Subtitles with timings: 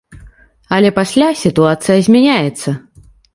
[0.77, 2.69] Але пасля сітуацыя змяняецца.